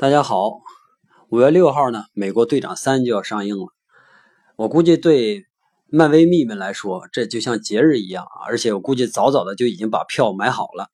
[0.00, 0.62] 大家好，
[1.28, 3.66] 五月六号呢，美国队长三就要上映了。
[4.56, 5.44] 我估计对
[5.88, 8.48] 漫威迷们来说，这就像节日一样啊！
[8.48, 10.88] 而且我估计早早的就已经把票买好了。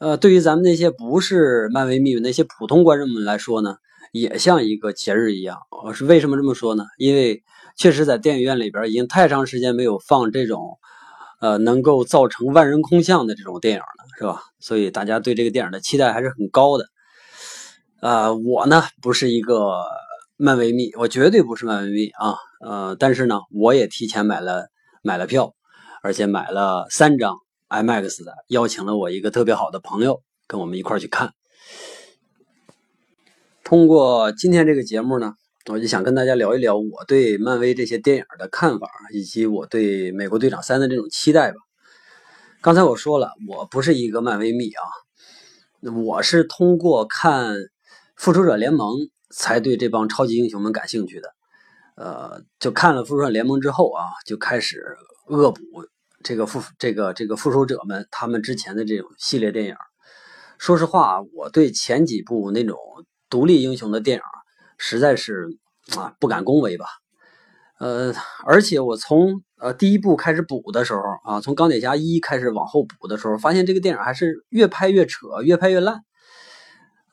[0.00, 3.76] 呃，对于咱们那些不是漫威迷们、那些普通观众们来说呢，
[4.12, 5.56] 也像一个节日一样。
[5.82, 6.84] 我是为什么这么说呢？
[6.98, 7.42] 因为
[7.74, 10.78] 确实在电影院里边已经太长时间没有放这种
[11.40, 13.86] 呃能够造成万人空巷的这种电影了，
[14.18, 14.42] 是吧？
[14.60, 16.84] 所以大家对这个电影的期待还是很高的。
[18.04, 19.82] 呃，我呢不是一个
[20.36, 22.36] 漫威迷，我绝对不是漫威迷啊。
[22.60, 24.68] 呃，但是呢，我也提前买了
[25.00, 25.54] 买了票，
[26.02, 27.38] 而且买了三张
[27.70, 31.32] IMAX 的，邀请了我一个特别好的朋友跟我们一块去看。
[33.64, 35.32] 通过今天这个节目呢，
[35.70, 41.56] 我就想跟大家聊一聊我对漫威这些电影的看法，以及我对美国队长三的这种期待吧。
[42.60, 47.56] 刚才我说了，我不是一个漫威迷啊，我是通过看。
[48.16, 48.94] 复仇者联盟
[49.30, 51.34] 才对这帮超级英雄们感兴趣的，
[51.96, 54.82] 呃，就看了复仇者联盟之后啊，就开始
[55.26, 55.60] 恶补
[56.22, 59.74] 这个复这个这个复仇者们他们之前的这种系列电影。
[60.58, 62.78] 说实话，我对前几部那种
[63.28, 64.22] 独立英雄的电影
[64.78, 65.48] 实在是
[65.96, 66.86] 啊不敢恭维吧。
[67.80, 68.14] 呃，
[68.46, 76.00] 而且我从呃第一部开始补的时候啊，从钢铁侠一开始往后补的时候，发现这个电影还是越拍越扯，越拍越烂。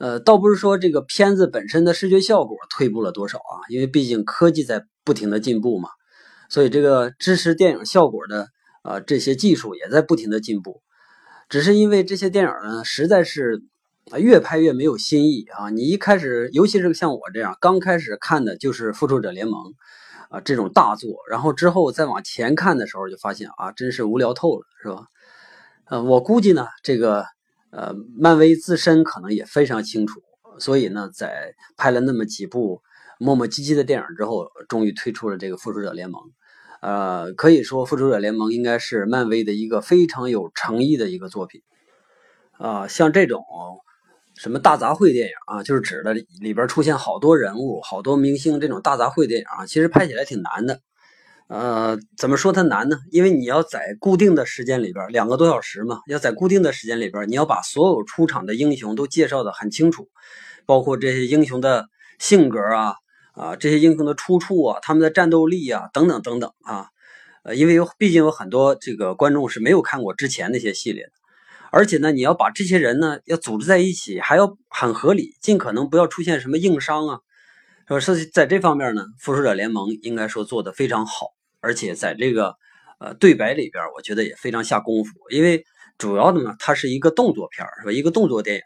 [0.02, 5.90] 呃，倒不是说这个片子本身的视觉效果退步了多少啊，因为毕竟科技在不停的进步嘛，
[6.50, 8.48] 所以这个支持电影效果的
[8.82, 10.82] 呃这些技术也在不停的进步。
[11.48, 13.62] 只是因为这些电影呢，实在是
[14.10, 15.70] 啊越拍越没有新意啊。
[15.70, 19.54] 你一开始，尤其是像我这样刚开始看的就是《复仇者联盟》
[20.30, 25.04] 啊这种大作，然后之后再往前看的时候，就发现啊真是无聊透了，是吧？
[25.84, 27.24] 呃，我估计呢这个。
[27.72, 30.20] 呃，漫威自身可能也非常清楚，
[30.58, 32.82] 所以呢，在拍了那么几部
[33.18, 36.20] 磨磨唧唧的电影之后，终于推出了这个《复仇者联盟》。
[36.82, 41.62] 呃，可以说《复仇者联盟》应该是漫威的一个非常有诚意的一个作品。
[42.58, 43.42] 啊，像这种
[44.34, 50.80] 什么大杂烩电影啊，就是指的里边出现好多人物、好多明星这种大杂烩电影啊，其实拍起来挺难的。
[51.52, 52.96] 呃，怎么说它难呢？
[53.10, 60.08] 因为你要在固定的时间里边，两个多小时嘛，要在固定的时间里边，你要把所有出场的英雄都介绍的很清楚，
[60.64, 62.94] 包括这些英雄的性格啊，
[63.34, 66.86] 啊，这些英雄的出处啊，他们的战斗力啊，等等等等啊。
[67.42, 71.12] 呃，因为有，毕竟有很多这个观众是没有看过之前那些系列的，
[71.70, 77.18] 而且呢，你要把这些人呢要组织在一起，还要很合理，尽可能不要出现什么硬伤啊，
[77.88, 78.00] 说？
[78.00, 81.26] 是在这方面呢，复仇者联盟应该说做的非常好。
[81.62, 82.54] 而且在这个
[82.98, 85.64] 呃对白里边，我觉得也非常下功夫，因为
[85.96, 87.92] 主要的呢，它是一个动作片是吧？
[87.92, 88.62] 一个动作电影，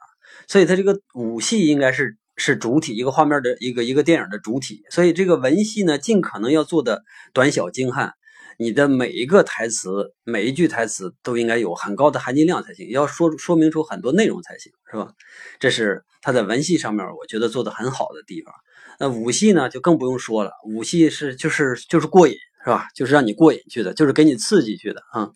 [0.49, 4.83] 所以它这个武戏应该是是主体，一个画面的一个一个电影的主体。
[4.91, 7.03] 所以这个文戏呢，尽可能要做的
[7.35, 8.13] 短小精悍，
[8.59, 15.13] 你的每一个台词，每一句台词都应该有很高的含金量才行，要说说明出很多内容才行，是吧？
[15.61, 18.55] 这是它在文戏上面，我觉得做的很好的地方。
[18.99, 22.35] 那武戏呢，就更不用说了，武戏是就是就是过瘾。
[22.67, 22.89] 是吧？
[22.97, 25.31] 就是让你过瘾去的，就是给你刺激去的啊！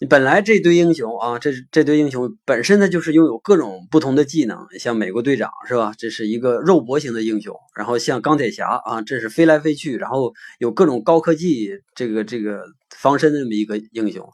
[0.00, 5.92] 你本来这堆英雄啊，这这堆英雄本身呢，就是拥有各种不同的技能，像美国队长是吧？
[5.98, 12.62] 这是一个肉搏型的英雄，然后像钢铁侠啊，这是飞来飞去，然后有各种高科技这个这个
[12.96, 14.24] 防身的这么一个英雄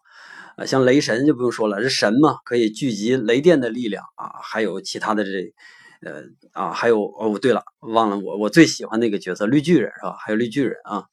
[0.59, 5.55] 啊，像雷神就不用说了，是神嘛，可以聚集雷电的力量啊，还有其他的这。
[6.05, 6.23] 呃
[6.53, 10.17] 啊，还有哦，对了，忘了我我最喜欢那个角色绿巨人是吧？
[10.19, 11.05] 还有绿巨人啊，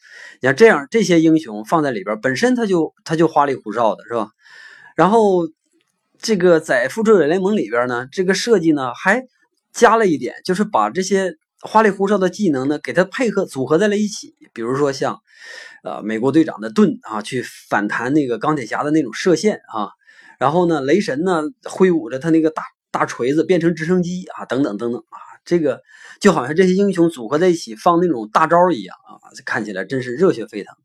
[0.42, 4.30] 你看这样这些英雄放在里边，本身他就他就花里胡哨的是吧？
[4.96, 5.48] 然后
[6.20, 9.24] 这个在复仇者联盟里边呢，这个设计呢还
[9.72, 14.36] 加了一点，就是把这些花里胡哨的技能呢给它配合组合在了一起。
[14.54, 15.20] 比如说像
[15.84, 19.90] 呃美国队长的盾啊，去反弹那个钢铁侠的那种射线啊，
[20.38, 22.64] 然后呢雷神呢挥舞着他那个大。
[22.92, 25.82] 大锤子变成直升机啊，等等等等啊，这个
[26.20, 30.76] 就好像这些英雄组合在一起放那种大招一样啊，看起来真是热血沸腾。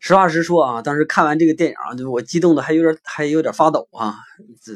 [0.00, 4.16] 实话实说啊，当时看完这个电影啊，我激动的还有点还有点发抖啊。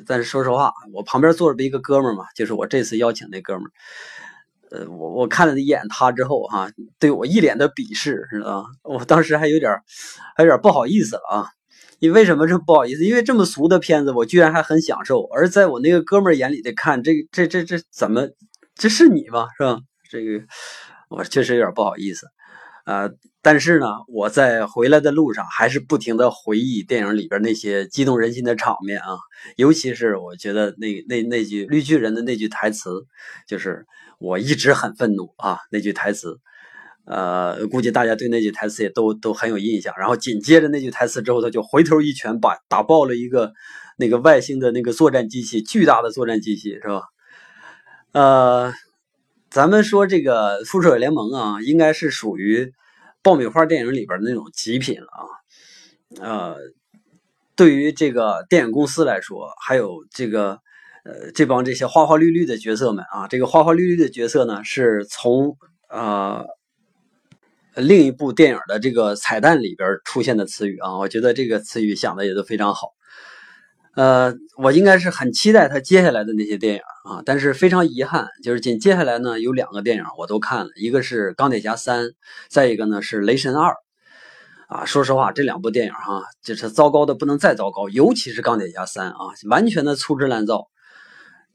[0.06, 3.64] 但是说实话，我旁边坐着一个哥们嘛，就是我这次邀请那哥们，
[4.70, 8.68] 呃，我我看了一眼他之后哈，对我一脸的鄙视，知道吗？
[8.84, 9.70] 我当时还有点
[10.34, 11.50] 还有点不好意思了啊。
[12.00, 13.04] 你为什么这不好意思？
[13.04, 15.24] 因为这么俗的片子，我居然还很享受。
[15.34, 18.28] 而在我那个哥们儿眼里的看，这这这这怎么？
[18.74, 19.46] 这是你吗？
[19.56, 19.80] 是吧？
[20.10, 20.44] 这个
[21.10, 22.26] 我确实有点不好意思。
[22.86, 23.10] 呃，
[23.42, 29.18] 但是呢，我在回来的路上还是不停的回忆电影里边那些激动人心的场面啊，
[29.56, 33.04] 尤其是我觉得那那那句绿巨人的那句台词，
[33.46, 33.84] 就是
[34.18, 36.38] 我一直很愤怒啊那句台词，
[37.08, 39.94] 呃，估计大家对那句台词也都都很有印象。
[39.98, 43.52] 然后紧接着那句台词之后，他就回头一拳把打爆了一个
[43.96, 47.02] 那个外星的那个作战机器，巨大的作战机器是吧？
[48.12, 48.72] 呃。
[49.50, 52.70] 咱们说这个《复仇者联盟》啊，应该是属于
[53.22, 55.24] 爆米花电影里边的那种极品了啊。
[56.20, 56.56] 呃，
[57.56, 60.58] 对于这个电影公司来说，还有这个
[61.06, 65.56] 呃这帮这些花花绿绿的角色们啊，这个花花绿绿的角色呢，是从
[65.88, 66.44] 呃
[67.78, 70.98] 另一部电影的这个彩蛋里边出现的词语啊。
[70.98, 72.88] 我觉得这个词语想的也都非常好。
[73.94, 76.80] 呃，我应该是很期待他接下来的那些电影
[77.10, 82.04] 啊，但是非常遗憾，就是紧接下来呢有两个电影我都看了，一个是《钢铁侠三》，
[82.48, 83.72] 再一个呢是《雷神二》
[84.68, 84.84] 啊。
[84.84, 90.68] 说实话，这两部电影哈，就是糟糕的不能再糟糕，尤其是《钢铁侠三》啊，完全的粗制滥造，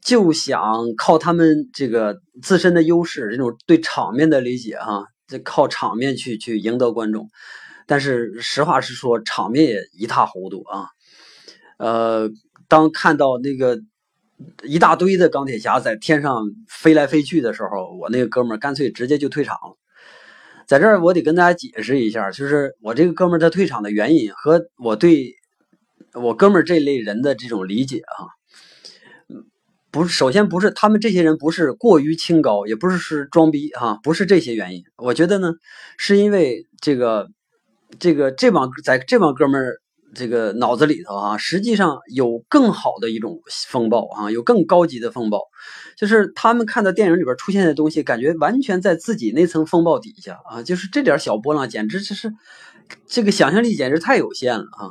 [0.04, 0.60] 就想
[0.98, 7.28] 靠他们这个自身的优势，这种对场面的理解哈，这靠场面去去赢得观众，
[7.88, 10.86] 但是实话实说，场面也一塌糊涂啊。
[11.78, 12.30] 呃，
[12.68, 13.80] 当看到那个
[14.62, 19.76] 一大堆的钢铁侠在天上飞来飞去的时候，我那个哥们儿干脆直接就退场了。
[20.68, 25.34] 在这儿，我得跟大家解释一下，就是我这个哥们儿他退场的原因和我对
[26.12, 28.30] 我哥们儿这类人的这种理解啊，
[29.94, 34.82] 不是首先不是他们这些人不是过于清高，也不是是装逼哈，不是这些原因。
[34.96, 35.52] 我觉得呢，
[35.96, 37.28] 是因为这个
[38.00, 39.80] 这个这帮在这帮哥们儿。
[40.16, 45.40] 这个脑子里头啊，实际上有更好的一种风暴啊，有更高级的风暴，
[45.96, 52.32] 就是他们看到电影里边出现的东西，感觉完全在自己那层风暴底下啊，就是这点小波浪，简直就是
[53.08, 54.86] 这个想象力简直太有限了啊！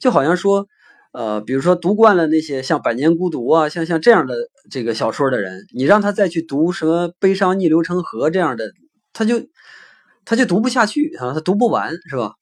[0.00, 0.66] 就好像说，
[1.12, 4.34] 呃，比如说读惯了那些像《百年孤独》啊，像像这样的
[4.70, 8.72] 这个小说的人，你让他再去读什么《悲伤逆流成河》这样的，
[9.12, 9.42] 他就
[10.24, 12.32] 他就读不下去啊，他读不完，是吧？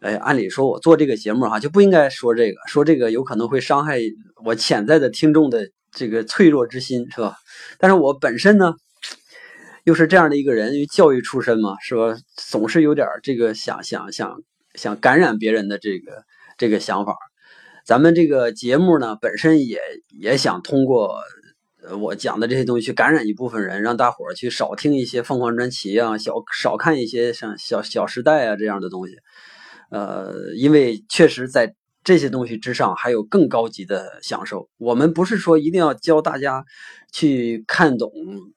[0.00, 3.98] 哎，按理说，我做这个节目哈，就不应该说这个，说这个有可能会伤害
[4.44, 7.36] 我潜在的听众的这个脆弱之心，是吧？
[7.78, 8.74] 但是我本身呢，
[9.84, 12.14] 又是这样的一个人，因为教育出身嘛，是吧？
[12.36, 14.42] 总是有点这个想想想
[14.74, 16.22] 想感染别人的这个
[16.58, 17.16] 这个想法。
[17.86, 19.78] 咱们这个节目呢，本身也
[20.08, 21.20] 也想通过
[22.00, 29.14] 我讲的这些东西去感染一部分人，让大伙儿去少听一些凤凰传奇啊，小少看一些像小小时代啊这样的东西。
[29.92, 34.68] 呃，因为确实在这些东西之上还有更高级的享受。
[34.78, 36.64] 我们不是说一定要教大家
[37.12, 38.10] 去看懂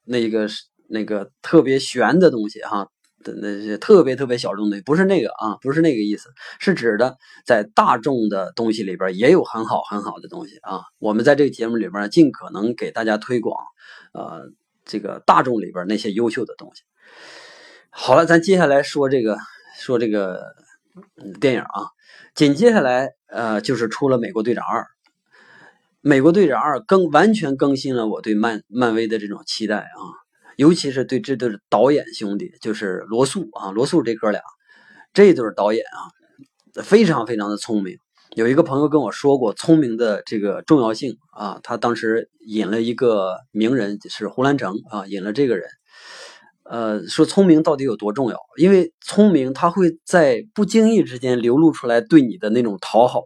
[0.05, 0.47] 那个
[0.87, 2.87] 那个特别玄的东西哈
[3.23, 6.29] 的那些特别特别小众的，不是那个啊，不是那个意思，
[6.59, 10.81] 是指的在大众的东西里边也有很好很好的东西啊。
[10.99, 13.55] 我们在这个节目里边尽可能给大家推广，
[14.13, 14.51] 呃，
[14.85, 16.83] 这个大众里边那些优秀的东西。
[17.89, 19.37] 好了，咱接下来说这个
[19.79, 20.55] 说这个。
[21.39, 21.87] 电影啊，
[22.35, 24.81] 紧接下来呃就是出了《美国队长二》，
[26.01, 29.99] 《美国队长二》更完全更新了我对漫漫威的这种期待啊，
[30.59, 34.41] 尤其是对这对导演兄弟，就是罗素啊，罗素这哥俩，
[35.13, 37.97] 这对导演啊，非常非常的聪明。
[38.35, 45.65] 有一个朋友跟我说过聪明的这个重要性啊，他当时引了一个名人是胡兰成啊，引了这个人。
[46.65, 48.37] 呃，说聪明到底有多重要？
[48.57, 53.23] 因为聪明，它会在不经意之间流露出来对你的那种讨好，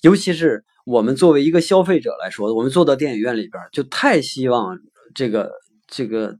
[0.00, 4.78] 尤其是我们作为一个消费者来说，我们坐到电影院里边，就太希望
[5.14, 5.50] 这个
[5.86, 6.38] 这个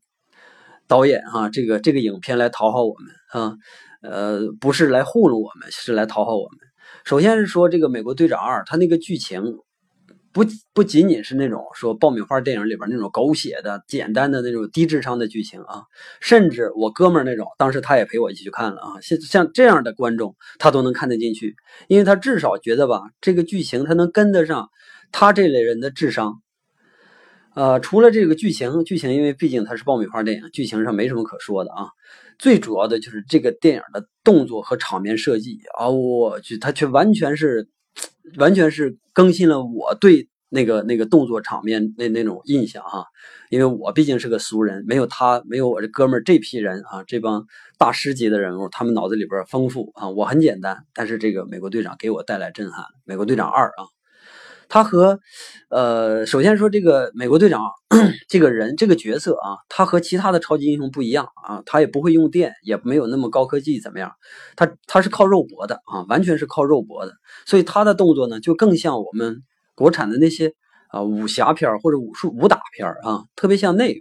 [0.87, 3.57] 导演哈，这个这个影片来讨好我们啊，
[4.03, 6.59] 呃，不是来糊弄我们，是来讨好我们。
[7.05, 9.43] 首先是说这个《美国队长二》，它那个剧情。
[10.35, 15.85] 不不仅仅是那种说爆米花电影里边那种狗血的、简单的那种低智商的剧情啊，
[16.21, 21.55] 甚至我哥们那种，当时他也陪我一起去看了啊，像像这样的观众他都能看得进去，
[21.87, 24.71] 因为他至少觉得吧，这个剧情他能跟得上
[25.13, 26.43] 他这类人的智商。
[27.55, 31.89] 呃，除了这个剧情，剧情因为毕竟它是爆米花电影，剧情上没什么可说的啊，
[32.39, 37.69] 最主要的就是这个电影的动作和场面设计啊，我去，它却完全是。
[38.39, 43.05] 完全是更新了我对那个那个动作场面那那种印象哈，
[43.51, 47.47] 因为我毕竟是个俗人，没有他，没有我这哥们儿这批人啊，这帮
[47.79, 53.85] 大师级的人物，他们脑子里边丰富啊，我很简单，但是这个美国队长给我带来震撼，美国队长二啊，
[54.69, 55.19] 他和，
[55.71, 57.63] 呃，首先说这个美国队长
[58.29, 64.13] 这个人这个角色啊，他和其他的超级英雄不一样啊，他也不会用电，也没有那么高科技，怎么样？
[64.57, 67.13] 他他是靠肉搏的啊，完全是靠肉搏的，
[67.47, 69.43] 所以他的动作呢，就更像我们
[69.75, 70.53] 国产的那些
[70.89, 74.01] 啊武侠片或者武术武打片啊，特别像那个。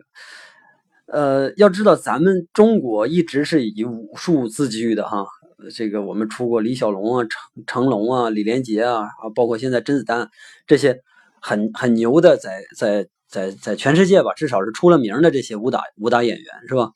[1.05, 5.25] 呃，要知道咱们中国一直是以武术自居的哈。
[5.72, 10.29] 这个我们出过李小龙啊、成成龙啊、李连杰啊，啊，包括现在甄子丹
[10.67, 11.00] 这些
[11.41, 16.91] 很很牛的，在在在在全世界吧，至少是出了名的这些武打武打演员，是吧？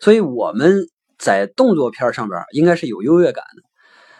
[0.00, 0.86] 所以我们
[1.18, 3.62] 在动作片上边应该是有优越感的，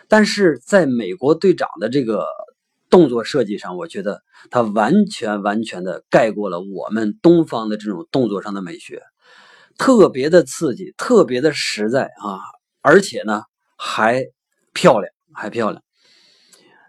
[0.09, 2.27] 但是在美国队长的这个
[2.91, 9.03] 动作设计上，我觉得他完全完全的盖过了我们东方的这种动作上的美学，
[9.79, 12.39] 特别的刺激，特别的实在啊，
[12.83, 13.43] 而且呢。
[13.81, 14.27] 还
[14.75, 15.83] 漂亮，还漂亮，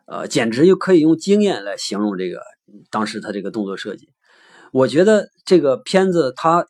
[0.07, 2.41] 呃，简直就可以用惊艳来形容这个
[2.89, 4.09] 当时他这个动作设计。
[4.71, 6.67] 我觉得这个片子它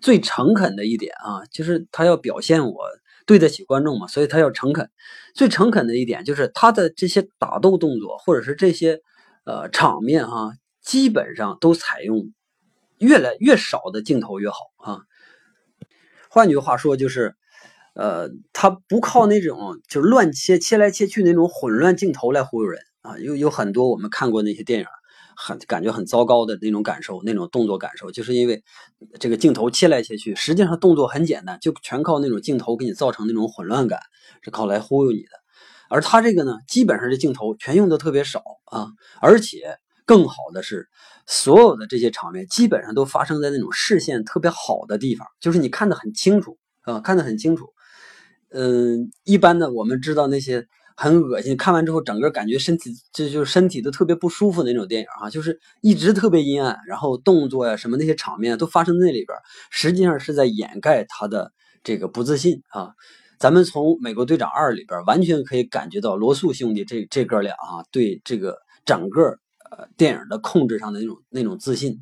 [0.00, 2.88] 最诚恳的一点啊，就是他要表现我
[3.24, 4.90] 对得起观众嘛，所以他要诚恳。
[5.32, 9.00] 最诚恳的一点就是他的这些打斗动作，或者是这些
[9.44, 10.52] 呃场面哈，
[10.82, 12.32] 基本上都采用
[12.98, 15.00] 越来越少的镜头越好啊。
[16.28, 17.36] 换句话说就是。
[17.94, 24.86] 呃，他不靠那种就是乱切、切来切去那种混乱镜头来忽悠人啊，有有很多我们看过那些电影，
[25.36, 28.62] 很感觉很糟糕的那种感受，那种动作感受，就是因为
[29.20, 34.00] 这个镜头切来切去，实际上动作很简单，就全靠那种镜头给你造成那种混乱感，
[34.42, 35.30] 是靠来忽悠你的。
[35.90, 38.88] 而他这个呢，基本上这镜头全用的特别少啊，
[39.20, 40.88] 而且更好的是，
[41.26, 47.66] 所有的这些场面基本上都发生在那种视线特别好的地方，就是你看得很清楚啊，看得很清楚。
[48.54, 50.66] 嗯，一般的我们知道那些
[50.96, 59.36] 很恶心，看完之后整个感觉身体这就是身体都特别不舒服的那种电影啊，就是一直特别阴暗，然后动作呀什么那些场面都发生在那里边，
[59.70, 61.50] 实际上是在掩盖他的
[61.82, 62.90] 这个不自信啊。
[63.38, 69.30] 咱们从《美国队长二》里边完全可以感觉到罗素兄弟这这哥俩啊对这个整个
[69.70, 71.98] 呃电影的控制上的那种那种自信。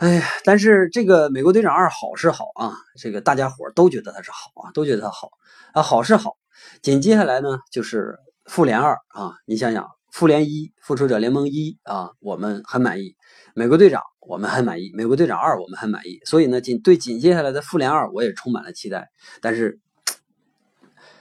[0.00, 5.28] 哎呀，但是这个《美国队长二》好是好啊，这个大家伙都觉得它是好啊，都觉得它好
[5.74, 6.38] 啊，好是好。
[6.80, 8.18] 紧接下来呢，就是
[8.50, 10.48] 《复联二》啊，你想想，《复联一》
[10.80, 13.08] 《复仇者联盟一》啊，我们很满意；
[13.54, 16.18] 《美国队长》我们很满意，《美国队长二》我们很满意。
[16.24, 19.10] 所以呢，紧对紧接下来的《复联二》我也充满了期待。
[19.42, 19.80] 但是，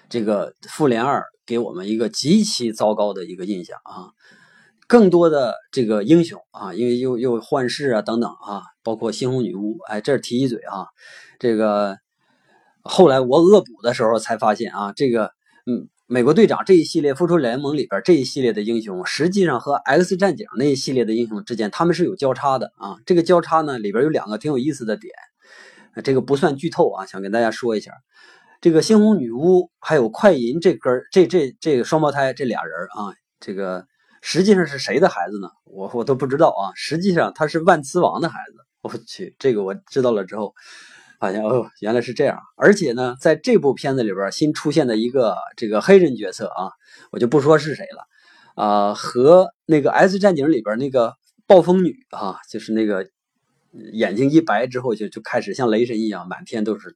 [0.08, 4.16] 这个《复联二》给我们一个极其糟糕的一个印象啊。
[4.89, 10.88] 更多的这个英雄啊，因为又又幻视啊等等啊，包括猩红女巫，哎，这儿提一嘴啊，
[11.38, 11.96] 这个
[12.81, 15.25] 后来我恶补的时候才发现啊，这个
[15.67, 22.98] 嗯，美国队长这一系列复仇联盟里边这一系列的英雄，实际上和 X 战警那一系列的英雄之间他们是有交叉的啊。
[23.05, 25.13] 这个交叉呢里边有两个挺有意思的点，
[26.03, 27.91] 这个不算剧透啊，想跟大家说一下，
[28.60, 33.86] 这个猩红女巫还有快银这根这这这个双胞胎这俩人啊，这个。
[34.22, 35.50] 实际上是谁的孩子呢？
[35.66, 36.72] 我我都不知道啊。
[36.76, 38.66] 实际上他是万磁王的孩子。
[38.82, 40.54] 我去，这个我知道了之后，
[41.20, 42.40] 发现哦，原来是这样。
[42.56, 46.72] 而且呢，在这部片子里边新出现的一个这个黑人角色啊，
[47.12, 53.10] 我就不说是谁了啊，和那个 S 战警里边那个暴风女啊，就是那个
[53.92, 56.96] 眼睛一白之后就就开始像雷神一样，满天都是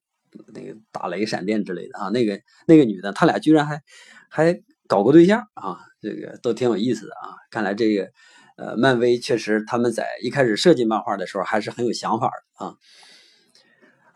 [0.54, 2.08] 那个打雷闪电之类的啊。
[2.08, 3.82] 那个那个女的，他俩居然还
[4.30, 5.78] 还搞过对象啊。
[6.02, 7.32] 这个都挺有意思的啊！
[7.50, 8.10] 看来这个，
[8.58, 12.76] 呃，漫威确实他们在一开始设计漫画的时候还是很有想法的啊。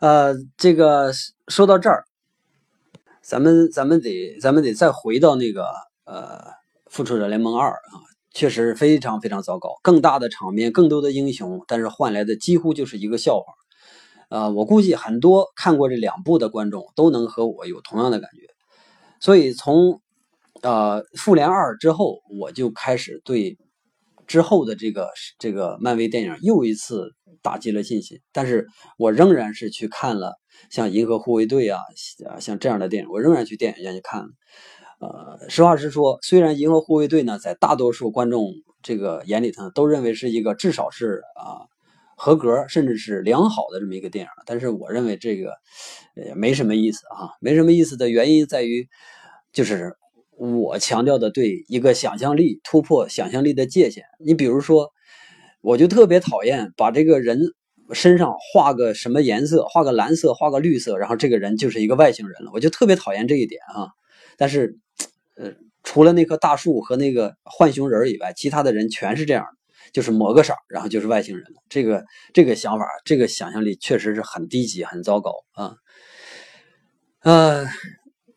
[0.00, 1.10] 呃，这个
[1.46, 2.04] 说到这儿，
[3.22, 5.64] 咱们咱们得咱们得再回到那个
[6.04, 6.40] 呃
[6.90, 13.54] 《复仇者联盟二》啊，确实非常非常糟糕，更大的场面，更多的英雄，但是换来的几乎就是一个笑话。
[14.28, 18.42] 啊，我估计很多看过这两部的观众都能和我有同样的感觉，
[19.20, 20.02] 所以从。
[20.62, 23.56] 呃，复联二之后，我就开始对
[24.26, 27.12] 之后的这个这个漫威电影又一次
[27.42, 28.18] 打击了信心。
[28.32, 28.66] 但是
[28.98, 30.34] 我仍然是去看了
[30.70, 31.80] 像《银河护卫队》啊
[32.28, 34.28] 啊，像这样的电影，我仍然去电影院去看了。
[35.00, 41.68] 呃，实话实说，虽然《银河护卫队》呢，在大多数观众这个眼里头都认为是一个至少是啊
[42.16, 45.52] 合格，甚至是良好的这么一个电影，但是我认为这个
[46.16, 48.88] 也没什么意思啊，没什么意思的原因在于
[49.52, 49.94] 就是。
[50.38, 54.04] 我强调的对一个想象力突破想象力的界限。
[54.24, 54.92] 你比如说，
[55.60, 57.40] 我就特别讨厌把这个人
[57.92, 62.50] 身上画个什么颜色，画个蓝色，画个绿色，然后这个人就是一个外星人了。
[62.54, 63.88] 我就特别讨厌这一点啊。
[64.36, 64.78] 但是，
[65.36, 65.52] 呃，
[65.82, 71.62] 除了那棵大树和那个浣熊人以外，其他的人全是这样的，就是抹个色，然后就是外星人了。
[71.68, 75.74] 这个这个想法，这个想象力确实是很低级、很糟糕啊。
[77.22, 77.66] 呃，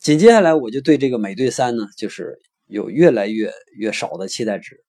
[0.02, 4.84] 紧接下来我就对这个美队三呢，就是有越来越越少的期待值。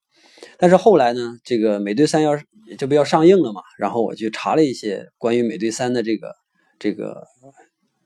[0.57, 2.31] 但是后来呢，这个美队三要
[2.77, 6.33] 这不要上映了嘛，然后我去查了一些关于美队三的这个
[6.79, 7.27] 这个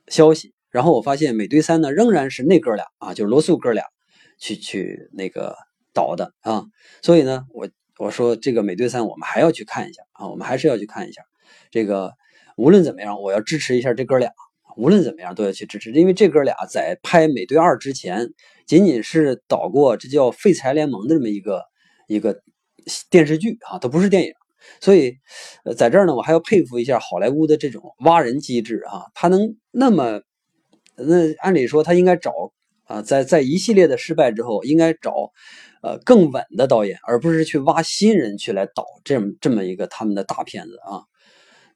[0.07, 3.83] 消息，然后我发现美队三呢仍然是那哥俩啊，就是罗素哥俩。
[4.39, 5.55] 去去那个
[5.95, 6.65] 导的啊，
[7.01, 11.23] 所以呢，我我说这个美队三我们还要去看一下啊，我们还是要去看一下。
[11.71, 12.13] 这个
[12.55, 14.29] 无论怎么样，我要支持一下这哥俩，
[14.77, 18.29] 无论怎么样都要去支持，因为这哥俩在拍美队二之前，
[18.65, 21.63] 仅仅是导过这叫《废柴联盟》的这么一个
[22.07, 22.41] 一个
[23.09, 24.33] 电视剧啊，它不是电影。
[24.79, 25.17] 所以，
[25.75, 30.21] 在这儿呢，我还要佩服一下好莱坞的这种挖人机制啊，他能那么，
[30.95, 32.31] 那按理说他应该找。
[32.83, 35.33] 啊，在在一系列的失败之后，应该找，
[35.81, 41.03] 呃，更稳的导演，而不是去挖新人去来导这么这么一个他们的大片子啊。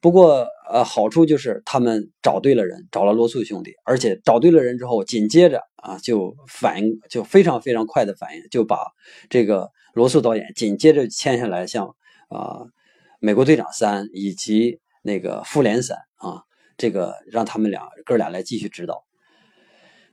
[0.02, 8.78] 不过，呃，好处就是他们找对了人，找了罗素兄弟，而且找对了人之后，紧接着啊，就反应就非常非常快的反应，就把
[9.30, 11.94] 这个罗素导演紧接着签下来，像
[12.28, 12.66] 啊，
[13.20, 16.42] 美国队长三以及那个复联三啊，
[16.76, 19.04] 这个让他们俩哥俩来继续指导。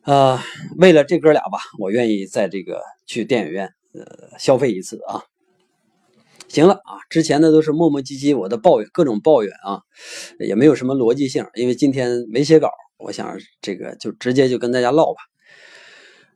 [0.03, 0.39] 呃，
[0.77, 5.24] 为了这哥俩吧，我愿意在这个去电影院呃消费一次啊。
[6.50, 9.79] 行了啊，之前的都是磨磨唧唧，我的抱怨各种抱怨啊，
[10.39, 15.20] 也没有什么逻辑性，因为今天没写稿，我想这个就直接就跟大家唠吧。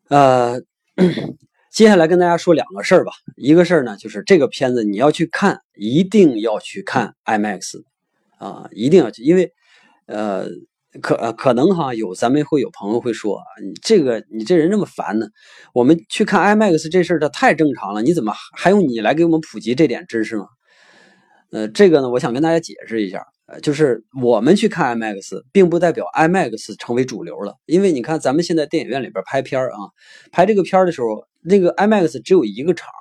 [0.09, 0.61] 呃，
[1.71, 7.83] 接下来跟大家说两个事儿吧，一个事儿呢就是这个片子你要去看，一定要去看 IMAX
[8.37, 9.51] 啊，一定要去，因为
[10.05, 10.47] 呃。
[11.01, 15.25] 可可能哈有咱们会有朋友会说你这个你这人这么烦呢？
[15.73, 20.45] 我们去看 IMAX 这事儿它太正常了，你怎么还用你来给我们普及这点知识吗？
[21.51, 29.77] 呃，这个呢，我想跟大家解释一下，呃，就是我们去看 IMAX，并不代表 IMAX 成为主流了，因为你看咱们现在电影院里边拍片啊，
[30.31, 32.91] 拍这个片的时候，那个 IMAX 只有一个场，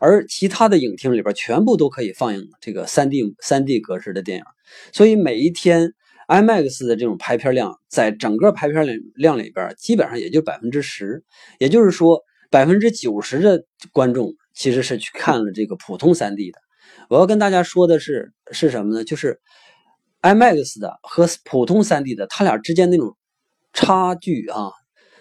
[0.00, 4.44] 而其他的影厅里边全部都可以放映这个 3D 3D 格式的电影，
[4.92, 5.92] 所以每一天。
[6.30, 11.24] IMAX 的这种排片量，在整个排片量量里边，基本上也就百分之十，
[11.58, 16.60] 也就是说，百分之九十的观众其实是去看了这个普通 3D 的。
[17.08, 19.02] 我要跟大家说的是，是什么呢？
[19.02, 19.40] 就是
[20.22, 23.16] IMAX 的和普通 3D 的，它俩之间那种
[23.72, 24.70] 差距啊，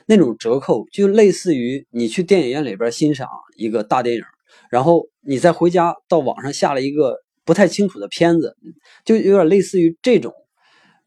[0.06, 4.22] 那种折扣，就类似于你去电影院里边欣赏一个大电影，
[4.70, 8.56] 然后你再回家到网上下了一个不太清楚的片子，
[9.04, 10.32] 就有点类似于这种。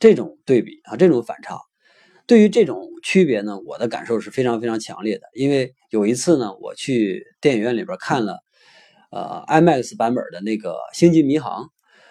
[0.03, 1.57] 这种对比啊，这种反差，
[2.27, 5.29] 对于这种区别呢，我的感受是非常非常强烈的。
[5.33, 8.41] 因为有一次呢，我去电影院里边看了，
[9.13, 11.63] 呃，IMAX 版本的那个《星际迷航》，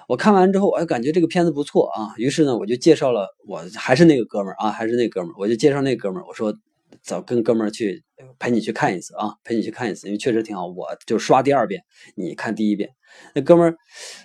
[0.07, 2.13] 我看完之后，哎，感觉这个片子不错啊。
[2.15, 6.57] 于是呢，我就介绍了，我还是那个哥们儿啊，还是那哥们儿，我就介绍那哥们儿，我说，
[7.03, 8.01] 走，跟哥们儿去
[8.39, 11.83] 陪你去看一次啊，陪你去看一次，因为确实挺好，我就刷第二遍，
[12.15, 12.89] 你看第一遍。
[13.35, 13.75] 那哥们儿，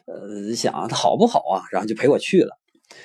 [0.07, 2.57] 呃，想他好不好啊，然后就陪我去了。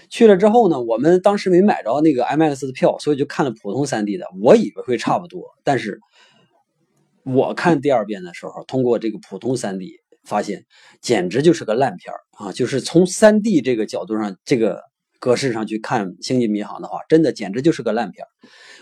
[0.09, 4.25] 去了之后呢，我们当时没买着那个 IMAX 的票，所以就看了普通 3D 的。
[4.41, 5.99] 我以为会差不多，但是
[7.23, 9.91] 我看第二遍的时候，通过这个普通 3D
[10.23, 10.65] 发现，
[11.01, 12.51] 简直就是个烂片啊！
[12.51, 14.90] 就是从 3D 这个角度上，这个。
[15.21, 18.25] 格式上去看《星际迷航》的话，真的简直就是个烂片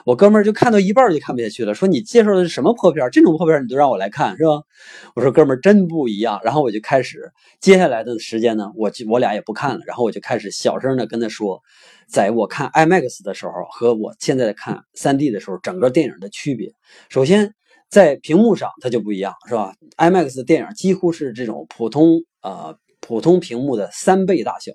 [0.06, 4.52] 我哥们儿就看到一半就看不下去了，说：“你介绍的是什么破片这种破片你都让我来看是吧？”
[5.15, 11.62] 我说：“哥们儿真不一样。”然后我就开始接下来的时间呢，我就我俩也不看了，然后我就开始小声的跟他说，
[12.08, 16.71] 在我看 IMAX 的时候和我现在看 3D 的时候，整个电影的区别。
[17.10, 17.54] 首先
[17.89, 24.71] 在屏幕上它就不一样，是吧？IMAX 的电影几乎是这种普通呃普通屏幕的三倍大小。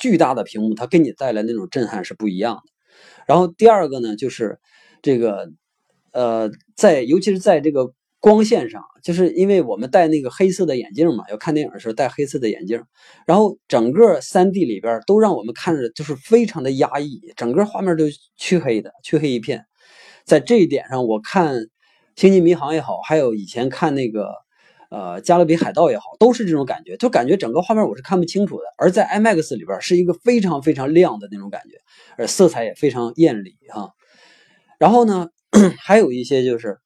[0.00, 2.62] 巨大的屏幕，它给你带来那种震撼是不一样的。
[3.26, 4.58] 然后第二个呢，就是
[5.02, 5.50] 这个，
[6.12, 12.82] 呃，在尤其是在这个光线上，就是因为我们戴那个黑色的眼镜嘛，要看电影的时候戴黑色的眼镜，
[13.26, 18.04] 然后整个 3D 里边都让我们看着就是非常的压抑，整个画面都
[18.36, 19.66] 黢黑的，黢黑一片。
[20.24, 21.56] 在这一点上，我看
[22.16, 24.28] 《星际迷航》也好，还有以前看那个。
[24.90, 28.62] 呃，加勒比海盗也好，都是这种感觉，就感觉整个画面我是看不清楚的。
[28.78, 31.78] 而在 IMAX 里边是一个非常非常亮的那种感觉，
[32.16, 33.90] 而色彩也非常艳丽哈。
[34.78, 35.28] 然后呢，
[35.78, 36.78] 还有一些就是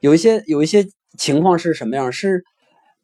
[0.00, 2.12] 有一些有一些情况是什么样？
[2.12, 2.44] 是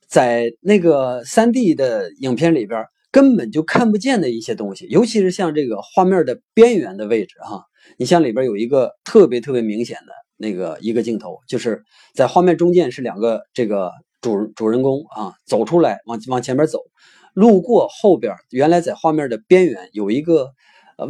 [0.06, 7.64] 在那个 3D 的影片里边根本就看不见的一些东西，尤其是像这个画面的边缘的位置哈。
[7.96, 10.21] 你像里边有一个特别特别明显的。
[10.42, 11.82] 那个一个镜头，就是
[12.14, 16.80] 在画面中间是两个这个主主人公啊走出来往往前面走，
[17.32, 20.50] 路过后边原来在画面的边缘有一个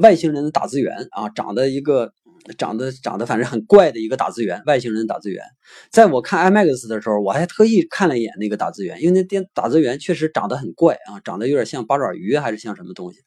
[0.01, 2.13] 外星人的打字员啊，长得一个。
[2.59, 5.45] 长得长得反正很怪的一个打字员，外星人打字员。
[5.93, 13.21] 在我看 IMAX 的时候，我还特意看了一眼那个打字员，因为那电打字员确实长得很怪啊，长得有点像八爪鱼还是像什么东西。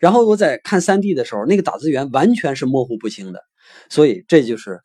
[0.00, 3.42] 然后我在看 3D 的时候，那个打字员完全是模糊不清的，
[3.90, 4.80] 所以这就是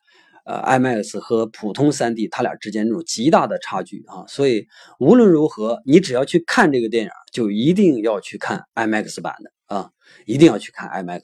[0.48, 4.26] 呃 IMAX 和普通 3D 它俩之间那种极大的差距啊。
[4.28, 4.66] 所以
[5.00, 9.92] 无论如何，你只要去看这个电影，就一定要去看 IMAX 版的啊，
[10.26, 11.22] 一定要去看 IMAX，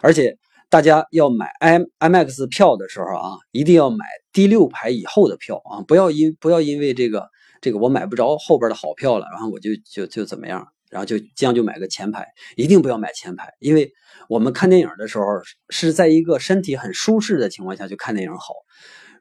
[0.00, 0.38] 而且。
[0.72, 7.28] 大家要买 i IMAX 票的时候啊，一定要买第六排以后的票啊，不要因不要因为这个
[7.60, 12.24] 这个我买不着后边的好票了，然后我就就就怎么样，然后就这样就买个前排，
[12.54, 13.90] 一定不要买前排，因为
[14.28, 15.24] 我们看电影的时候
[15.70, 18.54] 是在一个身体很舒适的情况下去看电影好。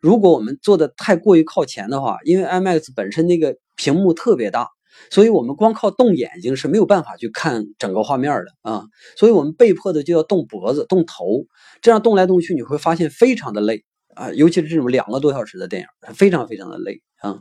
[0.01, 4.67] 如果我们坐的太过于靠前的话，因为 IMAX 本身那个屏幕特别大。
[5.09, 8.83] 所以，我们光靠动眼睛是没有办法去看整个画面的啊！
[9.17, 11.45] 所以我们被迫的就要动脖子、动头，
[11.81, 14.31] 这样动来动去，你会发现非常的累啊！
[14.33, 17.39] 尤其是这种两个多小时的电影，非常非常的累啊！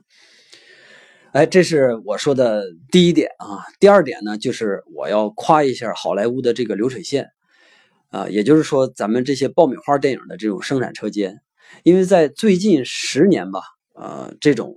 [1.33, 3.65] 哎，这是我说的第一点啊。
[3.79, 7.29] 第二点呢，就是我要夸一下好莱坞的这个流水线
[8.09, 11.41] 啊，也就是说，咱们这些爆米花电影的这种生产车间，
[11.85, 13.61] 因为在最近十年吧，
[13.95, 14.77] 呃，这种。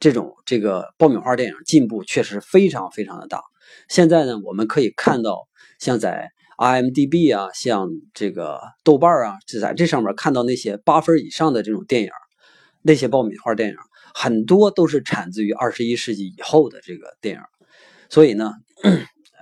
[0.00, 3.40] 这种这个爆米花电影进步确实非常非常的大。
[3.88, 12.10] 现在呢，我们可以看到，像在 IMDB 啊，像这个豆瓣啊，就在这上面看到那些八分以上的这种电影，
[12.82, 13.76] 那些爆米花电影
[14.14, 17.40] 很多都是产自于二十一世纪以后的这个电影。
[18.08, 18.52] 所以呢，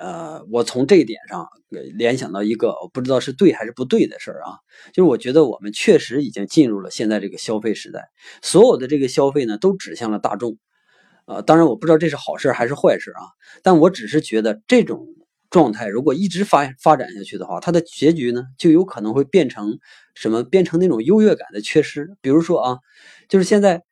[0.00, 4.58] 呃，我从这一点上联想到一个我不知道是对还是不对的事儿啊，
[4.94, 8.08] 就是我觉得我们确实已经进入了现在这个消费时代，
[8.40, 10.56] 所有的这个消费呢都指向了大众，
[11.26, 13.22] 呃，当然我不知道这是好事还是坏事啊，
[13.62, 15.06] 但我只是觉得这种
[15.50, 19.78] 状态如果一直发发展下去的话，它的结局呢就有可能会变成
[20.14, 20.42] 什么？
[20.44, 22.16] 变成那种优越感的缺失。
[22.22, 22.78] 比如说啊，
[23.28, 23.82] 就是现在，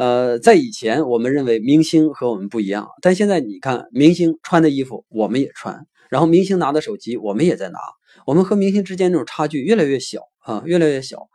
[0.00, 5.86] 呃，在以前我们认为明星和我们不一样，但现在你看明星穿的衣服我们也穿。
[6.08, 7.78] 然后明星拿的手机，我们也在拿，
[8.24, 11.28] 我们和明星之间那种差距越来越小啊，越来越小。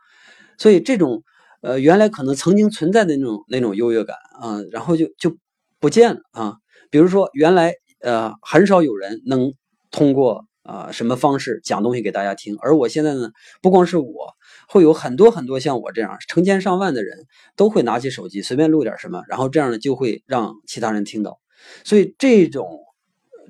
[0.58, 1.22] 所以这种
[1.62, 5.36] 呃原来可能曾经存在的那种那种优越感啊，然后就就
[5.78, 6.56] 不见了啊。
[6.90, 9.52] 比如说原来呃很少有人能
[9.92, 13.30] 通过啊什么方式讲东西给大家听，而我现在呢，
[13.62, 14.34] 不光是我
[14.68, 17.26] 会有很多很多像我这样成千上万的人
[17.56, 21.40] 都会拿起手机随便录点什么，然后这样呢就会让其他人听到。
[21.84, 22.82] 所以这种。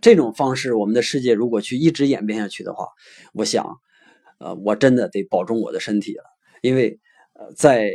[0.02, 2.88] 这种方式，我们的世界如果去一直演变下去的话，
[3.33, 3.66] 我想，
[4.38, 6.22] 呃，我真的得保重我的身体了，
[6.61, 7.00] 因为，
[7.33, 7.90] 呃，在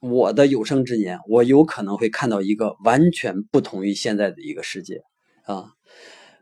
[0.00, 5.02] 我的有生之年，我有可能会看到一个完全不同于现在的一个世界
[5.44, 5.74] 啊。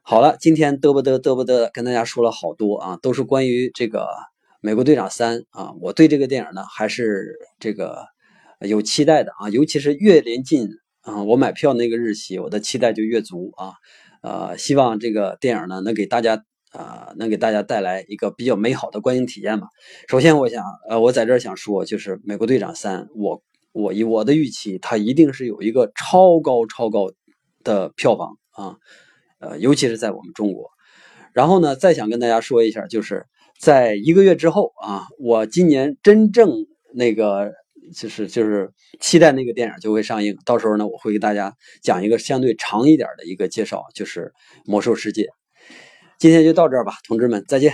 [0.02, 4.00] 好了，今天嘚不嘚嘚不嘚跟大家说了好多啊，都是关于这个
[4.60, 5.72] 《美国队长三》啊。
[5.80, 8.06] 我对这个电影呢，还是这个
[8.60, 10.68] 有期待的啊，尤其是越临近
[11.02, 13.74] 啊，我买票那个日期，我的期待就越足啊。
[14.22, 19.68] 呃，希望这个电影呢能给大家啊，能给大家带来一个比较美好的观影体验吧。
[20.08, 27.12] 首先，我想，呃，我在这儿想说，就是《美国队长三》，我我以我的预期，它一定是有一个超高超高
[27.62, 28.76] 的票房啊，
[29.40, 30.70] 呃，尤其是在我们中国。
[31.32, 33.26] 然后呢，再想跟大家说一下，就是
[33.58, 37.52] 在一个月之后啊，我今年真正那个。
[37.92, 44.26] 就是就是期待那个电影就会上映，到时候呢，我会给大家讲一个相对长一点的一个介绍，就是
[44.64, 45.22] 《魔兽世界》。
[46.16, 47.72] 今天就到这儿吧，同志们，再见。